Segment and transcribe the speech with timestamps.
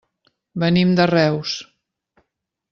[0.63, 1.55] Venim de Reus.